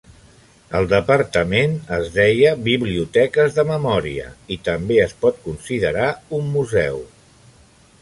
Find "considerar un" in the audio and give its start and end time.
5.49-6.53